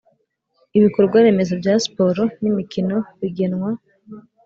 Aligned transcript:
Ibikorwaremezo 0.77 1.53
bya 1.61 1.73
siporo 1.83 2.23
n 2.41 2.43
imikino 2.51 2.97
bigenwa 3.19 3.69